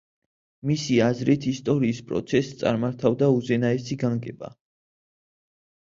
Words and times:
მისი 0.69 0.95
აზრით, 1.07 1.45
ისტორიის 1.51 2.01
პროცესს 2.09 2.57
წარმართავდა 2.63 3.31
უზენაესი 3.37 3.99
განგება. 4.05 4.55